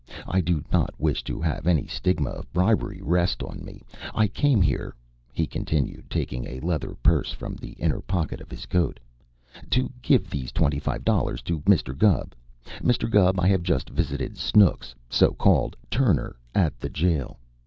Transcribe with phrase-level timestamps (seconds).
[0.27, 3.83] I do not wish to have any stigma of bribery rest on me.
[4.15, 4.95] I came here,"
[5.31, 8.99] he continued, taking a leather purse from the inner pocket of his coat,
[9.69, 11.95] "to give these twenty five dollars to Mr.
[11.95, 12.33] Gubb.
[12.79, 13.07] Mr.
[13.07, 17.37] Gubb, I have just visited Snooks so called Turner at the jail.